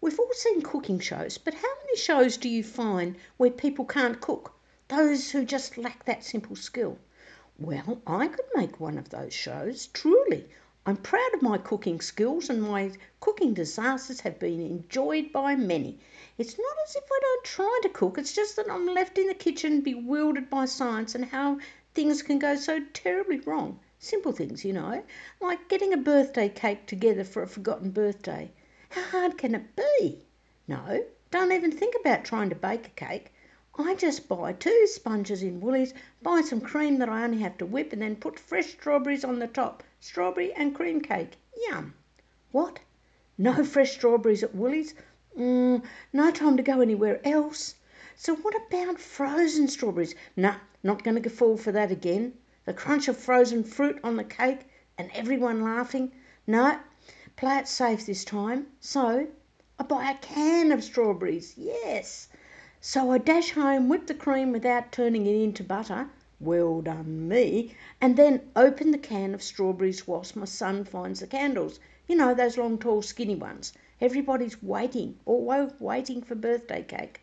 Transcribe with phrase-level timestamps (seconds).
[0.00, 4.20] We've all seen cooking shows, but how many shows do you find where people can't
[4.20, 4.54] cook?
[4.86, 6.98] Those who just lack that simple skill.
[7.58, 10.48] Well, I could make one of those shows, truly.
[10.86, 15.98] I'm proud of my cooking skills, and my cooking disasters have been enjoyed by many.
[16.38, 19.26] It's not as if I don't try to cook, it's just that I'm left in
[19.26, 21.58] the kitchen bewildered by science and how
[21.94, 23.80] things can go so terribly wrong.
[23.98, 25.02] Simple things, you know,
[25.40, 28.52] like getting a birthday cake together for a forgotten birthday.
[28.90, 30.24] How hard can it be?
[30.66, 33.32] No, don't even think about trying to bake a cake.
[33.76, 37.66] I just buy two sponges in Woolies, buy some cream that I only have to
[37.66, 39.82] whip, and then put fresh strawberries on the top.
[40.00, 41.36] Strawberry and cream cake.
[41.68, 41.94] Yum.
[42.50, 42.80] What?
[43.36, 44.94] No fresh strawberries at Woolies?
[45.36, 47.74] Mm, no time to go anywhere else.
[48.16, 50.14] So what about frozen strawberries?
[50.36, 52.34] Nah, not going to fall for that again
[52.68, 54.60] the crunch of frozen fruit on the cake,
[54.98, 56.12] and everyone laughing.
[56.46, 56.78] No,
[57.38, 58.66] play it safe this time.
[58.80, 59.28] So
[59.78, 61.54] I buy a can of strawberries.
[61.56, 62.28] Yes.
[62.80, 66.10] So I dash home, whip the cream without turning it into butter.
[66.40, 67.76] Well done me.
[68.00, 71.78] And then open the can of strawberries whilst my son finds the candles.
[72.08, 73.72] You know, those long, tall, skinny ones.
[74.00, 77.20] Everybody's waiting, all waiting for birthday cake.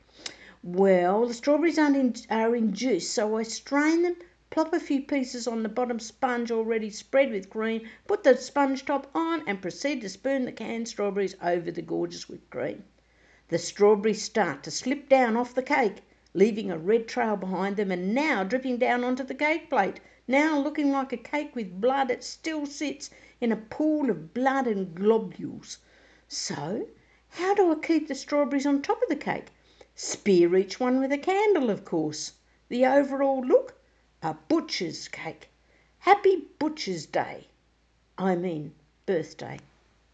[0.64, 4.16] Well, the strawberries are in juice, so I strain them,
[4.52, 8.86] Plop a few pieces on the bottom sponge already spread with cream, put the sponge
[8.86, 12.84] top on, and proceed to spoon the canned strawberries over the gorgeous whipped cream.
[13.48, 16.04] The strawberries start to slip down off the cake,
[16.36, 20.00] leaving a red trail behind them, and now dripping down onto the cake plate.
[20.28, 23.10] Now looking like a cake with blood, it still sits
[23.42, 25.80] in a pool of blood and globules.
[26.28, 26.88] So,
[27.30, 29.48] how do I keep the strawberries on top of the cake?
[29.96, 32.34] Spear each one with a candle, of course.
[32.70, 33.74] The overall look?
[34.26, 35.50] A butcher's cake.
[36.00, 37.46] Happy Butcher's Day.
[38.18, 38.74] I mean,
[39.06, 39.60] birthday.